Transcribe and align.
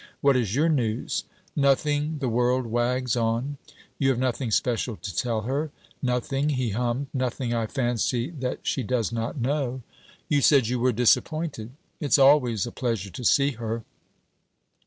What 0.21 0.35
is 0.35 0.55
your 0.55 0.67
news?' 0.67 1.25
'Nothing; 1.55 2.17
the 2.17 2.27
world 2.27 2.65
wags 2.65 3.15
on.' 3.15 3.59
'You 3.99 4.09
have 4.09 4.17
nothing 4.17 4.49
special 4.49 4.95
to 4.95 5.15
tell 5.15 5.41
her?' 5.41 5.69
'Nothing'; 6.01 6.49
he 6.49 6.71
hummed; 6.71 7.05
'nothing, 7.13 7.53
I 7.53 7.67
fancy, 7.67 8.31
that 8.31 8.61
she 8.63 8.81
does 8.81 9.11
not 9.11 9.39
know.' 9.39 9.83
'You 10.27 10.41
said 10.41 10.67
you 10.69 10.79
were 10.79 10.91
disappointed.' 10.91 11.73
'It's 11.99 12.17
always 12.17 12.65
a 12.65 12.71
pleasure 12.71 13.11
to 13.11 13.23
see 13.23 13.51
her.' 13.51 13.83